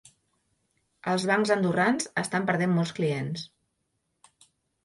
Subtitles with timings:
[1.11, 3.45] Els bancs andorrans estan perdent molts clients